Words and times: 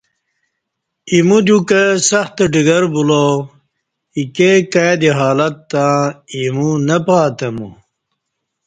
ایمو 1.11 1.37
دیوکہ 1.45 1.81
سخت 2.09 2.37
ڈگر 2.53 2.83
بولا 2.93 3.23
اِیکے 4.15 4.51
کائ 4.71 4.93
دی 5.01 5.09
حالات 5.19 5.55
تہ 5.69 5.85
اِیمو 6.33 6.69
نہ 6.87 6.97
پاتمو 7.05 7.67